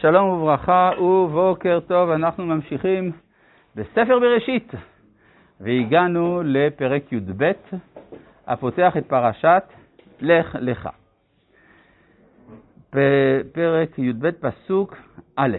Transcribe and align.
שלום 0.00 0.28
וברכה 0.28 0.90
ובוקר 1.00 1.80
טוב, 1.86 2.10
אנחנו 2.10 2.46
ממשיכים 2.46 3.12
בספר 3.74 4.18
בראשית, 4.18 4.72
והגענו 5.60 6.42
לפרק 6.44 7.12
י"ב, 7.12 7.52
הפותח 8.46 8.96
את 8.98 9.06
פרשת 9.06 9.62
לך 10.20 10.56
לך. 10.60 10.88
פרק 13.52 13.98
י"ב 13.98 14.30
פסוק 14.30 14.96
א', 15.36 15.56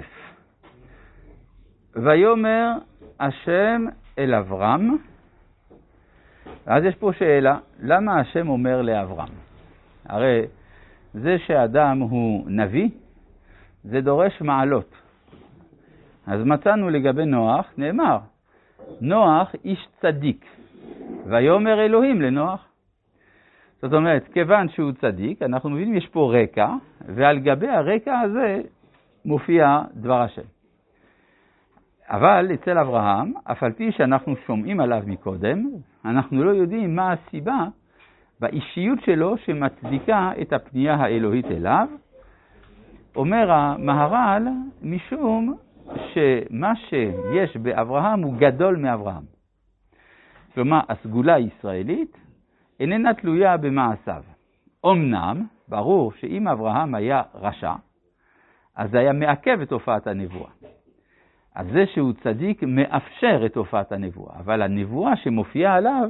ויאמר 1.96 2.72
השם 3.20 3.86
אל 4.20 4.34
אברהם, 4.36 4.98
ואז 6.68 6.84
יש 6.84 6.96
פה 6.96 7.12
שאלה, 7.14 7.58
למה 7.80 8.20
השם 8.20 8.50
אומר 8.50 8.82
לאברהם? 8.82 9.34
הרי 10.06 10.46
זה 11.14 11.38
שאדם 11.48 12.00
הוא 12.00 12.46
נביא, 12.48 12.90
זה 13.84 14.02
דורש 14.02 14.42
מעלות. 14.42 14.94
אז 16.28 16.44
מצאנו 16.44 16.90
לגבי 16.90 17.26
נוח, 17.26 17.66
נאמר, 17.78 18.18
נוח 19.02 19.56
איש 19.66 19.88
צדיק, 20.02 20.46
ויאמר 21.26 21.86
אלוהים 21.86 22.22
לנוח. 22.22 22.66
זאת 23.82 23.94
אומרת, 23.94 24.28
כיוון 24.34 24.70
שהוא 24.70 24.92
צדיק, 24.92 25.42
אנחנו 25.42 25.70
מבינים, 25.70 25.96
יש 25.96 26.08
פה 26.08 26.34
רקע, 26.36 26.74
ועל 27.16 27.40
גבי 27.40 27.68
הרקע 27.68 28.20
הזה 28.20 28.62
מופיע 29.26 29.82
דבר 29.94 30.22
השם. 30.22 30.48
אבל 32.10 32.48
אצל 32.54 32.78
אברהם, 32.78 33.34
אף 33.44 33.64
על 33.64 33.72
פי 33.72 33.92
שאנחנו 33.92 34.36
שומעים 34.48 34.80
עליו 34.80 35.04
מקודם, 35.06 35.70
אנחנו 36.06 36.44
לא 36.44 36.50
יודעים 36.50 36.96
מה 36.96 37.14
הסיבה 37.14 37.66
באישיות 38.40 39.00
שלו 39.06 39.38
שמצדיקה 39.38 40.32
את 40.42 40.54
הפנייה 40.54 40.96
האלוהית 40.96 41.46
אליו. 41.46 41.88
אומר 43.16 43.52
המהר"ל, 43.52 44.48
משום 44.82 45.58
שמה 46.14 46.76
שיש 46.76 47.58
באברהם 47.58 48.22
הוא 48.22 48.34
גדול 48.38 48.76
מאברהם. 48.76 49.24
כלומר, 50.54 50.80
הסגולה 50.90 51.34
הישראלית 51.34 52.18
איננה 52.80 53.14
תלויה 53.14 53.58
במעשיו. 53.58 54.24
אמנם, 54.86 55.46
ברור 55.68 56.12
שאם 56.12 56.48
אברהם 56.48 56.96
היה 56.96 57.22
רשע, 57.36 57.74
אז 58.76 58.92
זה 58.92 59.00
היה 59.00 59.14
מעכב 59.14 59.62
את 59.62 59.72
הופעת 59.72 60.08
הנבואה. 60.08 60.52
אז 61.56 61.68
זה 61.74 61.86
שהוא 61.94 62.14
צדיק 62.24 62.64
מאפשר 62.64 63.46
את 63.46 63.56
הופעת 63.56 63.92
הנבואה, 63.92 64.40
אבל 64.40 64.62
הנבואה 64.62 65.16
שמופיעה 65.16 65.76
עליו 65.76 66.10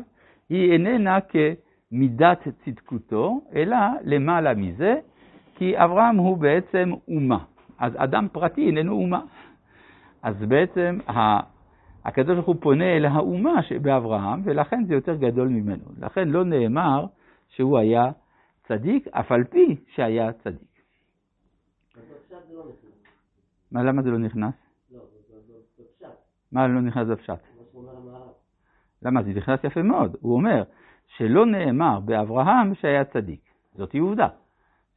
היא 0.49 0.71
איננה 0.71 1.17
כמידת 1.21 2.47
צדקותו, 2.65 3.41
אלא 3.55 3.77
למעלה 4.03 4.53
מזה, 4.53 4.95
כי 5.59 5.83
אברהם 5.83 6.17
הוא 6.17 6.37
בעצם 6.37 6.91
אומה. 7.07 7.45
אז 7.79 7.93
אדם 7.97 8.27
פרטי 8.31 8.67
איננו 8.67 8.93
אומה. 8.93 9.21
אז 10.23 10.35
בעצם 10.47 10.99
הקדוש 12.05 12.33
ברוך 12.35 12.47
הוא 12.47 12.55
פונה 12.59 12.97
אל 12.97 13.05
האומה 13.05 13.63
שבאברהם, 13.63 14.41
ולכן 14.43 14.85
זה 14.85 14.93
יותר 14.93 15.15
גדול 15.15 15.47
ממנו. 15.47 15.83
לכן 15.99 16.27
לא 16.27 16.43
נאמר 16.43 17.05
שהוא 17.49 17.77
היה 17.77 18.11
צדיק, 18.67 19.07
אף 19.07 19.31
על 19.31 19.43
פי 19.43 19.75
שהיה 19.87 20.33
צדיק. 20.33 20.81
מה, 23.71 23.83
למה 23.83 24.01
זה 24.01 24.09
לא 24.09 24.17
נכנס? 24.17 24.53
מה 26.51 26.67
לא 26.67 26.81
נכנס 26.81 27.07
בפשט? 27.07 27.39
למה? 29.01 29.23
זה 29.23 29.29
נכנס 29.29 29.63
יפה 29.63 29.81
מאוד. 29.81 30.15
הוא 30.21 30.33
אומר 30.35 30.63
שלא 31.07 31.45
נאמר 31.45 31.99
באברהם 31.99 32.75
שהיה 32.75 33.05
צדיק. 33.05 33.41
זאת 33.73 33.95
עובדה, 33.95 34.27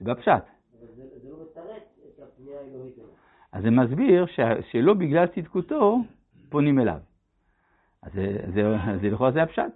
זה 0.02 0.14
בפשט. 0.14 0.44
אז 3.52 3.62
זה 3.62 3.70
מסביר 3.70 4.26
שלא 4.70 4.94
בגלל 4.94 5.26
צדקותו 5.26 5.98
פונים 6.48 6.78
אליו. 6.78 6.98
אז 8.02 8.12
זה 9.02 9.08
לכאורה 9.08 9.32
זה 9.32 9.42
הפשט, 9.42 9.72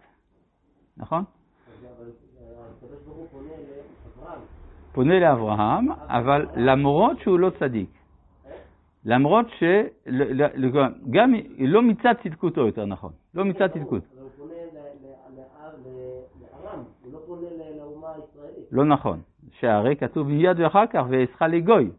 נכון? 0.96 1.24
פונה 4.92 5.20
לאברהם, 5.20 5.86
אבל 5.92 6.46
למרות 6.56 7.18
שהוא 7.20 7.38
לא 7.38 7.50
צדיק. 7.58 7.90
למרות 9.04 9.46
ש... 9.58 9.62
גם 11.10 11.34
לא 11.58 11.82
מצד 11.82 12.14
צדקותו 12.22 12.66
יותר 12.66 12.84
נכון, 12.84 13.12
לא 13.34 13.44
מצד 13.44 13.66
צדקות. 13.74 14.02
הוא 14.20 14.30
פונה 14.36 14.54
לארם, 15.34 16.84
הוא 17.02 17.12
לא 17.12 17.18
פונה 17.26 17.48
לאומה 17.76 18.08
הישראלית. 18.12 18.72
לא 18.72 18.84
נכון, 18.84 19.20
שהרי 19.60 19.96
כתוב 19.96 20.28
מיד 20.28 20.60
ואחר 20.60 20.86
כך 20.86 21.02
ואעשך 21.08 21.42
לגוי. 21.42 21.90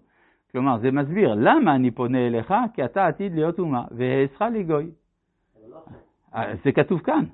כלומר, 0.52 0.78
זה 0.78 0.92
מסביר 0.92 1.34
למה 1.36 1.76
אני 1.76 1.92
פונה 1.92 2.28
אליך, 2.28 2.54
כי 2.74 2.86
אתה 2.86 3.08
עתיד 3.08 3.36
להיות 3.36 3.60
אומה, 3.60 3.84
ואעשך 3.92 4.42
לגוי. 4.42 4.92
זה 6.64 6.72
כתוב 6.72 7.00
כאן, 7.00 7.26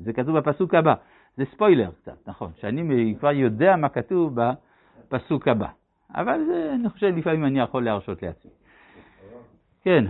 זה 0.00 0.12
כתוב 0.12 0.38
בפסוק 0.38 0.74
הבא. 0.74 0.94
זה 1.36 1.44
ספוילר 1.44 1.90
קצת, 1.90 2.28
נכון, 2.28 2.52
שאני 2.60 3.14
כבר 3.18 3.32
יודע 3.32 3.76
מה 3.76 3.88
כתוב 3.88 4.34
בפסוק 4.34 5.48
הבא. 5.48 5.68
אבל 6.14 6.44
זה, 6.46 6.72
אני 6.74 6.88
חושב 6.88 7.06
לפעמים 7.16 7.44
אני 7.44 7.60
יכול 7.60 7.84
להרשות 7.84 8.22
לעצמי. 8.22 8.50
כן. 9.82 10.04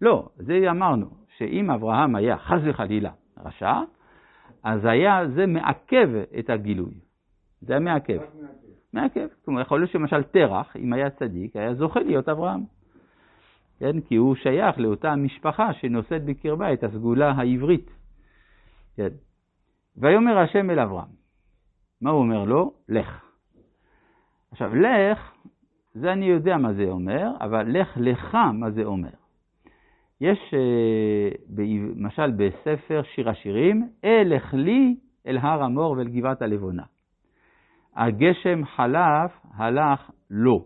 לא, 0.00 0.28
זה 0.36 0.70
אמרנו, 0.70 1.06
שאם 1.36 1.70
אברהם 1.70 2.16
היה 2.16 2.38
חס 2.38 2.60
וחלילה 2.64 3.10
רשע, 3.44 3.80
אז 4.64 4.84
היה 4.84 5.28
זה 5.28 5.46
מעכב 5.46 6.08
את 6.38 6.50
הגילוי. 6.50 6.94
זה 7.60 7.72
היה 7.72 7.80
מעכב. 7.80 8.20
מעכב. 8.92 9.26
כלומר, 9.44 9.60
יכול 9.60 9.80
להיות 9.80 9.90
שמשל 9.90 10.22
תרח, 10.22 10.76
אם 10.76 10.92
היה 10.92 11.10
צדיק, 11.10 11.56
היה 11.56 11.74
זוכה 11.74 12.00
להיות 12.00 12.28
אברהם. 12.28 12.64
כן? 13.78 14.00
כי 14.00 14.16
הוא 14.16 14.34
שייך 14.34 14.78
לאותה 14.78 15.16
משפחה 15.16 15.72
שנושאת 15.72 16.24
בקרבה 16.24 16.72
את 16.72 16.84
הסגולה 16.84 17.30
העברית. 17.30 17.90
כן? 18.96 19.08
ויאמר 19.96 20.38
השם 20.38 20.70
אל 20.70 20.78
אברהם, 20.78 21.08
מה 22.00 22.10
הוא 22.10 22.20
אומר 22.20 22.44
לו? 22.44 22.72
לך. 22.88 23.24
עכשיו, 24.50 24.74
לך, 24.74 25.32
זה 25.94 26.12
אני 26.12 26.24
יודע 26.24 26.56
מה 26.56 26.72
זה 26.72 26.84
אומר, 26.84 27.30
אבל 27.40 27.80
לך 27.80 27.88
לך 28.00 28.34
מה 28.34 28.70
זה 28.70 28.84
אומר. 28.84 29.21
יש, 30.22 30.54
למשל 31.96 32.30
בספר 32.30 33.02
שיר 33.14 33.30
השירים, 33.30 33.88
אלך 34.04 34.54
לי 34.54 34.96
אל 35.26 35.38
הר 35.38 35.62
המור 35.62 35.90
ואל 35.90 36.08
גבעת 36.08 36.42
הלבונה. 36.42 36.82
הגשם 37.96 38.64
חלף, 38.64 39.32
הלך 39.54 40.10
לו. 40.30 40.64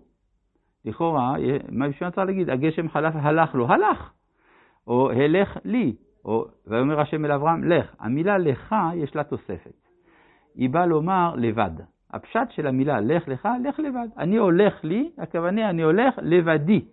לכאורה, 0.84 1.34
מה 1.68 1.88
בשביל 1.88 2.10
צריך 2.10 2.26
להגיד? 2.26 2.50
הגשם 2.50 2.88
חלף, 2.88 3.14
הלך 3.16 3.54
לו, 3.54 3.68
הלך. 3.68 4.12
או 4.86 5.10
הלך 5.10 5.56
לי, 5.64 5.96
או 6.24 6.44
ויאמר 6.66 7.00
השם 7.00 7.24
אל 7.24 7.32
אברהם, 7.32 7.64
לך. 7.64 7.94
המילה 8.00 8.38
לך 8.38 8.74
יש 8.94 9.16
לה 9.16 9.24
תוספת. 9.24 9.86
היא 10.54 10.70
באה 10.70 10.86
לומר 10.86 11.34
לבד. 11.36 11.70
הפשט 12.12 12.50
של 12.50 12.66
המילה 12.66 13.00
לך 13.00 13.28
לך, 13.28 13.48
לך 13.64 13.78
לבד. 13.78 14.08
אני 14.18 14.36
הולך 14.36 14.84
לי, 14.84 15.10
הכוונה 15.18 15.70
אני 15.70 15.82
הולך 15.82 16.14
לבדי. 16.22 16.84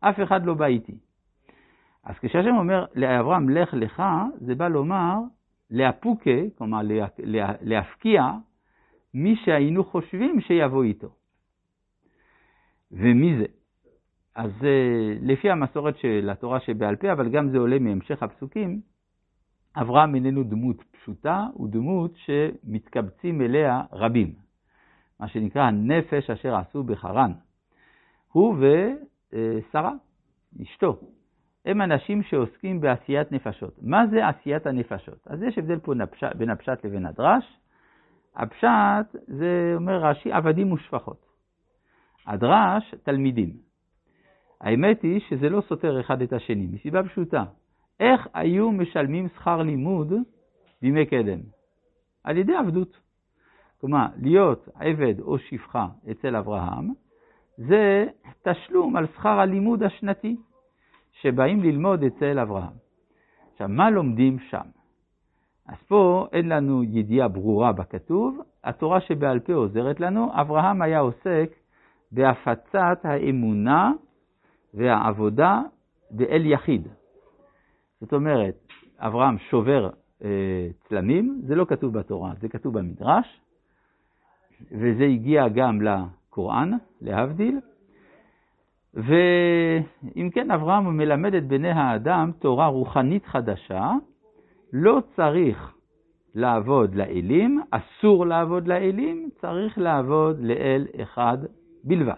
אף 0.00 0.20
אחד 0.22 0.46
לא 0.46 0.54
בא 0.54 0.66
איתי. 0.66 1.09
אז 2.04 2.14
כשהשם 2.18 2.56
אומר 2.56 2.84
לאברהם 2.94 3.48
לך 3.48 3.74
לך, 3.74 4.02
זה 4.40 4.54
בא 4.54 4.68
לומר 4.68 5.18
לאפוקה, 5.70 6.40
כלומר 6.58 6.80
להפקיע, 7.60 8.24
מי 9.14 9.36
שהיינו 9.36 9.84
חושבים 9.84 10.40
שיבוא 10.40 10.84
איתו. 10.84 11.08
ומי 12.92 13.38
זה? 13.38 13.44
אז 14.34 14.50
לפי 15.22 15.50
המסורת 15.50 15.98
של 15.98 16.30
התורה 16.32 16.60
שבעל 16.60 16.96
פה, 16.96 17.12
אבל 17.12 17.28
גם 17.28 17.50
זה 17.50 17.58
עולה 17.58 17.78
מהמשך 17.78 18.22
הפסוקים, 18.22 18.80
אברהם 19.76 20.14
איננו 20.14 20.42
דמות 20.42 20.82
פשוטה, 20.82 21.46
הוא 21.52 21.68
דמות 21.68 22.12
שמתקבצים 22.16 23.40
אליה 23.40 23.82
רבים. 23.92 24.34
מה 25.20 25.28
שנקרא 25.28 25.62
הנפש 25.62 26.30
אשר 26.30 26.56
עשו 26.56 26.82
בחרן. 26.82 27.32
הוא 28.32 28.56
ושרה, 28.58 29.92
אשתו, 30.62 31.00
הם 31.64 31.82
אנשים 31.82 32.22
שעוסקים 32.22 32.80
בעשיית 32.80 33.32
נפשות. 33.32 33.74
מה 33.82 34.06
זה 34.06 34.28
עשיית 34.28 34.66
הנפשות? 34.66 35.26
אז 35.26 35.42
יש 35.42 35.58
הבדל 35.58 35.78
פה 35.78 35.92
בין 36.34 36.50
הפשט 36.50 36.84
לבין 36.84 37.06
הדרש. 37.06 37.58
הפשט 38.36 39.16
זה 39.26 39.72
אומר 39.74 40.04
רש"י 40.04 40.32
עבדים 40.32 40.72
ושפחות. 40.72 41.26
הדרש, 42.26 42.94
תלמידים. 43.02 43.50
האמת 44.60 45.02
היא 45.02 45.20
שזה 45.20 45.48
לא 45.48 45.60
סותר 45.68 46.00
אחד 46.00 46.22
את 46.22 46.32
השני, 46.32 46.66
מסיבה 46.72 47.02
פשוטה. 47.02 47.44
איך 48.00 48.28
היו 48.34 48.72
משלמים 48.72 49.28
שכר 49.28 49.62
לימוד 49.62 50.12
בימי 50.82 51.06
קדם? 51.06 51.38
על 52.24 52.36
ידי 52.36 52.56
עבדות. 52.56 52.96
כלומר, 53.80 54.06
להיות 54.16 54.68
עבד 54.74 55.20
או 55.20 55.38
שפחה 55.38 55.86
אצל 56.10 56.36
אברהם, 56.36 56.92
זה 57.56 58.06
תשלום 58.42 58.96
על 58.96 59.06
שכר 59.06 59.40
הלימוד 59.40 59.82
השנתי 59.82 60.36
שבאים 61.12 61.62
ללמוד 61.62 62.02
אצל 62.02 62.38
אברהם. 62.38 62.72
עכשיו, 63.52 63.68
מה 63.68 63.90
לומדים 63.90 64.38
שם? 64.38 64.66
אז 65.66 65.76
פה 65.88 66.26
אין 66.32 66.48
לנו 66.48 66.84
ידיעה 66.84 67.28
ברורה 67.28 67.72
בכתוב, 67.72 68.40
התורה 68.64 69.00
שבעל 69.00 69.40
פה 69.40 69.52
עוזרת 69.52 70.00
לנו, 70.00 70.40
אברהם 70.40 70.82
היה 70.82 70.98
עוסק 70.98 71.50
בהפצת 72.12 72.98
האמונה 73.02 73.92
והעבודה 74.74 75.62
באל 76.10 76.46
יחיד. 76.46 76.88
זאת 78.00 78.12
אומרת, 78.12 78.66
אברהם 78.98 79.38
שובר 79.38 79.90
אה, 80.24 80.68
צלמים, 80.88 81.40
זה 81.46 81.54
לא 81.54 81.64
כתוב 81.64 81.98
בתורה, 81.98 82.32
זה 82.40 82.48
כתוב 82.48 82.78
במדרש, 82.78 83.40
וזה 84.72 85.04
הגיע 85.04 85.48
גם 85.48 85.80
לקוראן, 85.82 86.70
להבדיל. 87.00 87.60
ואם 88.94 90.30
כן, 90.32 90.50
אברהם 90.50 90.96
מלמד 90.96 91.34
את 91.34 91.46
בני 91.46 91.70
האדם 91.70 92.30
תורה 92.38 92.66
רוחנית 92.66 93.26
חדשה, 93.26 93.92
לא 94.72 95.02
צריך 95.16 95.74
לעבוד 96.34 96.94
לאלים, 96.94 97.62
אסור 97.70 98.26
לעבוד 98.26 98.68
לאלים, 98.68 99.28
צריך 99.40 99.78
לעבוד 99.78 100.40
לאל 100.40 100.86
אחד 101.02 101.38
בלבד. 101.84 102.14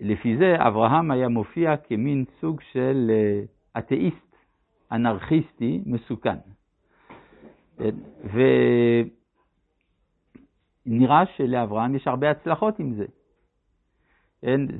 לפי 0.00 0.36
זה 0.36 0.56
אברהם 0.58 1.10
היה 1.10 1.28
מופיע 1.28 1.76
כמין 1.76 2.24
סוג 2.40 2.60
של 2.72 3.10
אה, 3.10 3.42
אתאיסט 3.78 4.36
אנרכיסטי 4.92 5.82
מסוכן. 5.86 6.36
ונראה 10.86 11.26
שלאברהם 11.36 11.94
יש 11.94 12.08
הרבה 12.08 12.30
הצלחות 12.30 12.78
עם 12.78 12.94
זה. 12.94 13.04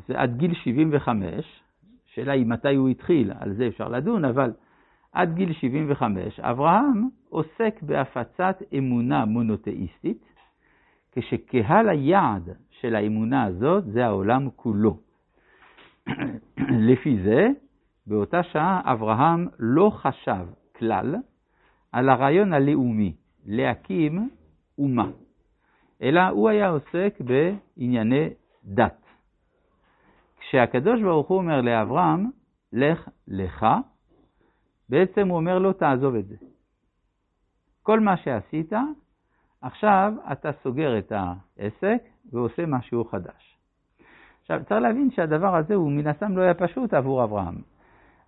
זה 0.08 0.20
עד 0.20 0.36
גיל 0.36 0.54
75, 0.54 1.62
שאלה 2.06 2.32
היא 2.32 2.46
מתי 2.46 2.74
הוא 2.74 2.88
התחיל, 2.88 3.32
על 3.38 3.54
זה 3.54 3.66
אפשר 3.66 3.88
לדון, 3.88 4.24
אבל 4.24 4.52
עד 5.12 5.34
גיל 5.34 5.52
75 5.52 6.40
אברהם 6.40 7.08
עוסק 7.28 7.82
בהפצת 7.82 8.62
אמונה 8.78 9.24
מונותאיסטית, 9.24 10.32
כשקהל 11.12 11.88
היעד 11.88 12.50
של 12.70 12.94
האמונה 12.94 13.44
הזאת 13.44 13.84
זה 13.84 14.06
העולם 14.06 14.48
כולו. 14.56 14.96
לפי 16.90 17.18
זה, 17.24 17.48
באותה 18.06 18.42
שעה 18.42 18.80
אברהם 18.84 19.48
לא 19.58 19.90
חשב 19.94 20.46
כלל 20.76 21.16
על 21.92 22.08
הרעיון 22.08 22.52
הלאומי, 22.52 23.14
להקים 23.46 24.28
אומה, 24.78 25.08
אלא 26.02 26.20
הוא 26.20 26.48
היה 26.48 26.68
עוסק 26.68 27.14
בענייני 27.20 28.28
דת. 28.64 29.01
כשהקדוש 30.52 31.02
ברוך 31.02 31.28
הוא 31.28 31.38
אומר 31.38 31.60
לאברהם, 31.60 32.30
לך 32.72 33.08
לך, 33.28 33.66
בעצם 34.88 35.28
הוא 35.28 35.36
אומר 35.36 35.58
לו, 35.58 35.72
תעזוב 35.72 36.14
את 36.14 36.26
זה. 36.26 36.36
כל 37.82 38.00
מה 38.00 38.16
שעשית, 38.16 38.72
עכשיו 39.60 40.12
אתה 40.32 40.50
סוגר 40.62 40.98
את 40.98 41.12
העסק 41.12 42.02
ועושה 42.32 42.66
משהו 42.66 43.04
חדש. 43.04 43.58
עכשיו, 44.40 44.60
צריך 44.68 44.80
להבין 44.82 45.10
שהדבר 45.10 45.56
הזה 45.56 45.74
הוא 45.74 45.92
מן 45.92 46.06
הסתם 46.06 46.36
לא 46.36 46.42
היה 46.42 46.54
פשוט 46.54 46.94
עבור 46.94 47.24
אברהם. 47.24 47.56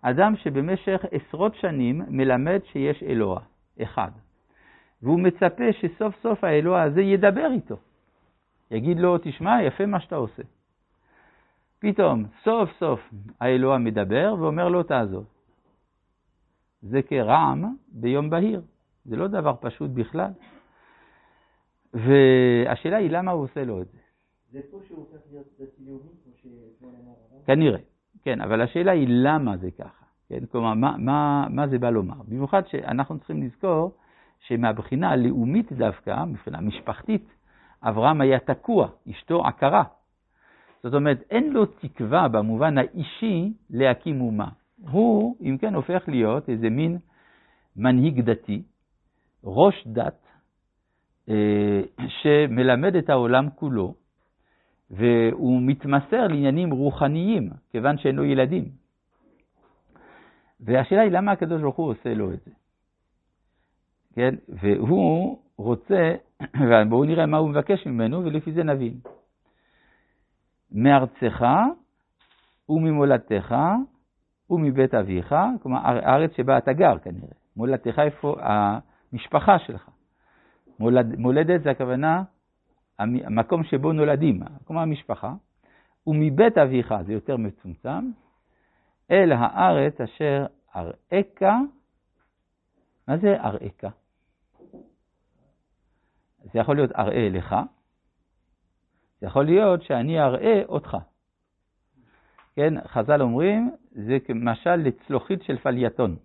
אדם 0.03 0.37
שבמשך 0.37 1.05
עשרות 1.11 1.55
שנים 1.55 2.03
מלמד 2.09 2.61
שיש 2.65 3.03
אלוה, 3.03 3.41
אחד, 3.83 4.11
והוא 5.03 5.21
מצפה 5.21 5.73
שסוף 5.73 6.15
סוף 6.23 6.45
האלוה 6.45 6.83
הזה 6.83 7.01
ידבר 7.01 7.51
איתו. 7.51 7.77
יגיד 8.71 8.99
לו, 8.99 9.19
תשמע, 9.19 9.63
יפה 9.63 9.87
מה 9.87 10.01
שאתה 10.01 10.17
עושה. 10.17 10.43
פתאום, 11.85 12.25
סוף 12.45 12.71
סוף 12.79 13.01
האלוה 13.41 13.79
מדבר 13.79 14.35
ואומר 14.39 14.69
לו, 14.69 14.83
תעזוב. 14.83 15.25
זה 16.83 17.03
כרעם 17.03 17.77
ביום 17.89 18.31
בהיר. 18.31 18.63
זה 19.05 19.17
לא 19.17 19.29
דבר 19.29 19.55
פשוט 19.61 19.91
בכלל. 19.91 20.31
והשאלה 21.95 22.97
היא 22.97 23.11
למה 23.11 23.31
הוא 23.31 23.43
עושה 23.43 23.65
לו 23.65 23.81
את 23.81 23.87
זה. 23.87 23.99
זה 24.53 24.61
פה 24.71 24.79
שהוא 24.87 24.99
הופך 24.99 25.27
להיות 25.31 25.47
דתי 25.61 25.85
לאומי, 25.87 26.11
כמו 26.79 26.91
כנראה, 27.47 27.79
כן, 28.23 28.41
אבל 28.41 28.61
השאלה 28.61 28.93
היא 28.93 29.07
למה 29.11 29.57
זה 29.57 29.71
ככה. 29.71 30.05
כן, 30.29 30.47
כלומר, 30.47 30.75
מה, 30.75 30.97
מה, 30.99 31.47
מה 31.51 31.69
זה 31.69 31.79
בא 31.79 31.91
לומר? 31.91 32.23
במיוחד 32.29 32.67
שאנחנו 32.67 33.19
צריכים 33.19 33.43
לזכור 33.43 33.93
שמהבחינה 34.41 35.11
הלאומית 35.11 35.73
דווקא, 35.73 36.25
מבחינה 36.25 36.61
משפחתית, 36.61 37.29
אברהם 37.83 38.21
היה 38.21 38.39
תקוע, 38.39 38.89
אשתו 39.11 39.47
עקרה. 39.47 39.85
זאת 40.85 40.95
אומרת, 40.95 41.23
אין 41.31 41.53
לו 41.53 41.67
תקווה 41.67 42.29
במובן 42.29 42.79
האישי 42.79 43.53
להקים 43.71 44.21
אומה. 44.21 44.49
הוא, 44.91 45.37
אם 45.41 45.57
כן, 45.61 45.75
הופך 45.75 46.03
להיות 46.09 46.49
איזה 46.49 46.71
מין 46.71 46.99
מנהיג 47.77 48.21
דתי, 48.21 48.63
ראש 49.45 49.87
דת, 49.87 50.27
אה, 51.29 51.81
שמלמד 52.09 52.97
את 52.97 53.11
העולם 53.11 53.51
כולו, 53.51 53.95
והוא 54.91 55.63
מתמסר 55.63 56.27
לעניינים 56.27 56.71
רוחניים, 56.71 57.51
כיוון 57.71 57.99
שאין 57.99 58.17
לו 58.17 58.25
ילדים. 58.25 58.65
והשאלה 60.61 61.03
היא 61.03 61.11
למה 61.11 61.33
הקדוש 61.33 61.63
ברוך 61.63 61.77
הוא 61.77 61.91
עושה 61.91 62.15
לו 62.15 62.33
את 62.33 62.41
זה. 62.45 62.51
כן? 64.15 64.35
והוא 64.49 65.39
רוצה, 65.57 66.15
ובואו 66.69 67.05
נראה 67.05 67.27
מה 67.27 67.37
הוא 67.37 67.51
מבקש 67.51 67.87
ממנו, 67.87 68.25
ולפי 68.25 68.53
זה 68.53 68.63
נבין. 68.65 69.01
מארצך 70.73 71.45
וממולדתך 72.69 73.55
ומבית 74.51 74.95
אביך, 74.95 75.35
כלומר 75.63 75.79
הארץ 75.85 76.31
שבה 76.37 76.59
אתה 76.59 76.73
גר 76.73 76.99
כנראה, 76.99 77.29
מולדתך 77.57 77.99
איפה 77.99 78.37
המשפחה 78.41 79.59
שלך. 79.59 79.91
מולד, 80.79 81.19
מולדת 81.19 81.63
זה 81.63 81.71
הכוונה 81.71 82.23
המקום 82.99 83.65
שבו 83.65 83.93
נולדים, 83.93 84.43
כלומר 84.65 84.83
המשפחה, 84.83 85.35
ומבית 86.07 86.59
אביך, 86.59 86.95
זה 87.07 87.13
יותר 87.13 87.37
מצומצם, 87.37 88.11
אל 89.11 89.33
הארץ 89.33 90.01
אשר 90.01 90.47
אראך, 90.77 91.43
מה 93.09 93.17
זה 93.19 93.37
אראך? 93.41 93.95
זה 96.53 96.59
יכול 96.59 96.77
להיות 96.77 96.93
אראה 96.93 97.29
לך, 97.31 97.57
יכול 99.25 99.45
להיות 99.45 99.83
שאני 99.83 100.21
אראה 100.21 100.63
אותך. 100.69 100.97
כן, 102.57 102.75
חז"ל 102.87 103.23
אומרים, 103.23 103.71
זה 103.93 104.19
כמשל 104.25 104.75
לצלוחית 104.75 105.43
של 105.43 105.59
פלייטון. 105.59 106.17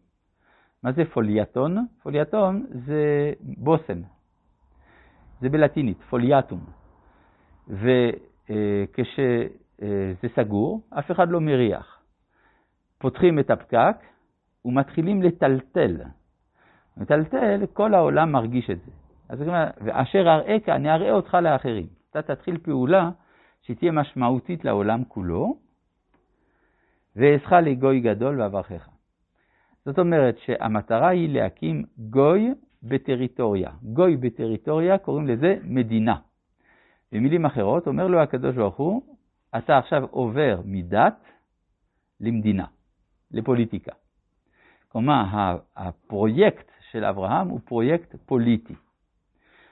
מה 0.84 0.92
זה 0.92 1.06
פולייטון? 1.14 1.86
פולייטון 2.04 2.66
זה 2.86 3.34
בושם. 3.42 4.02
זה 5.42 5.50
בלטינית, 5.50 5.98
foliatum. 6.10 6.60
וכשזה 7.68 9.48
סגור, 10.36 10.82
אף 10.90 11.12
אחד 11.12 11.30
לא 11.30 11.42
מריח. 11.42 12.00
פותחים 12.98 13.40
את 13.40 13.50
הפקק 13.50 13.96
ומתחילים 14.66 15.22
לטלטל. 15.22 15.98
מטלטל, 16.98 17.66
כל 17.74 17.94
העולם 17.94 18.32
מרגיש 18.32 18.70
את 18.70 18.80
זה. 18.86 18.92
אז 19.30 19.44
ואשר 19.82 20.20
אראך, 20.20 20.70
אני 20.70 20.92
אראה 20.92 21.12
אותך 21.12 21.34
לאחרים. 21.34 21.99
אתה 22.10 22.22
תתחיל 22.22 22.58
פעולה 22.58 23.12
שתהיה 23.62 23.92
משמעותית 23.92 24.66
לעולם 24.66 25.04
כולו, 25.04 25.58
ואעשך 27.16 27.52
לגוי 27.52 28.00
גדול 28.00 28.42
ואברכך. 28.42 28.90
זאת 29.86 30.00
אומרת 30.00 30.38
שהמטרה 30.38 31.08
היא 31.08 31.34
להקים 31.34 31.84
גוי 31.98 32.54
בטריטוריה. 32.84 33.72
גוי 33.84 34.18
בטריטוריה, 34.18 34.98
קוראים 34.98 35.28
לזה 35.28 35.58
מדינה. 35.64 36.16
במילים 37.12 37.46
אחרות, 37.46 37.88
אומר 37.88 38.08
לו 38.08 38.20
הקדוש 38.20 38.56
ברוך 38.56 38.76
הוא, 38.76 39.02
אתה 39.58 39.78
עכשיו 39.78 40.08
עובר 40.12 40.62
מדת 40.66 41.26
למדינה, 42.20 42.66
לפוליטיקה. 43.32 43.92
כלומר, 44.88 45.24
הפרויקט 45.76 46.72
של 46.92 47.06
אברהם 47.06 47.48
הוא 47.48 47.60
פרויקט 47.66 48.16
פוליטי. 48.26 48.74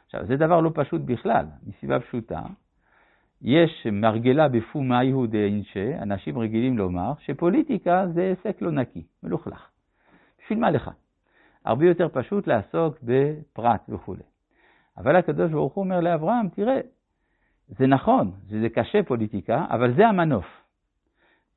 עכשיו, 0.08 0.26
זה 0.26 0.36
דבר 0.36 0.62
לא 0.62 0.72
פשוט 0.74 1.02
בכלל, 1.02 1.46
מסיבה 1.68 2.00
פשוטה. 2.00 2.42
יש 3.42 3.88
מרגלה 3.92 4.48
בפומה 4.48 5.04
יהודי 5.04 5.46
אינשה, 5.46 6.02
אנשים 6.02 6.40
רגילים 6.40 6.78
לומר, 6.78 7.14
שפוליטיקה 7.20 8.08
זה 8.14 8.34
עסק 8.40 8.62
לא 8.62 8.72
נקי, 8.72 9.04
מלוכלך. 9.24 9.70
בשביל 10.42 10.60
מה 10.60 10.72
לך? 10.72 10.92
הרבה 11.66 11.86
יותר 11.86 12.08
פשוט 12.14 12.48
לעסוק 12.48 12.98
בפרט 13.04 13.82
וכו'. 13.90 14.16
אבל 14.98 15.16
הקדוש 15.16 15.52
ברוך 15.52 15.74
הוא 15.74 15.84
אומר 15.84 16.00
לאברהם, 16.00 16.50
תראה, 16.50 16.80
זה 17.68 17.88
נכון, 17.88 18.32
זה 18.50 18.70
קשה 18.70 19.04
פוליטיקה, 19.04 19.66
אבל 19.70 19.94
זה 19.94 20.08
המנוף. 20.08 20.46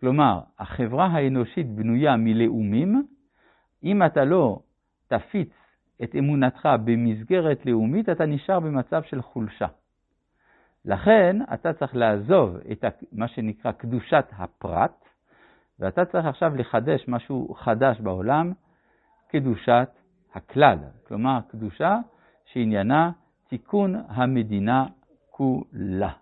כלומר, 0.00 0.40
החברה 0.58 1.06
האנושית 1.06 1.66
בנויה 1.70 2.16
מלאומים, 2.16 3.06
אם 3.84 4.02
אתה 4.02 4.24
לא 4.24 4.60
תפיץ 5.08 5.50
את 6.02 6.14
אמונתך 6.18 6.68
במסגרת 6.84 7.66
לאומית, 7.66 8.08
אתה 8.08 8.26
נשאר 8.26 8.60
במצב 8.60 9.02
של 9.02 9.22
חולשה. 9.22 9.66
לכן 10.84 11.36
אתה 11.54 11.72
צריך 11.72 11.96
לעזוב 11.96 12.56
את 12.72 12.84
מה 13.12 13.28
שנקרא 13.28 13.72
קדושת 13.72 14.24
הפרט, 14.32 15.04
ואתה 15.78 16.04
צריך 16.04 16.26
עכשיו 16.26 16.56
לחדש 16.56 17.04
משהו 17.08 17.54
חדש 17.54 18.00
בעולם, 18.00 18.52
קדושת 19.28 19.88
הכלל, 20.34 20.78
כלומר 21.08 21.38
קדושה 21.48 21.96
שעניינה 22.44 23.10
תיקון 23.48 23.94
המדינה 24.08 24.86
כולה. 25.30 26.12